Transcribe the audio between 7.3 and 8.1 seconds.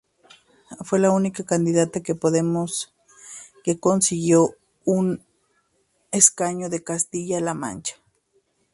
Mancha.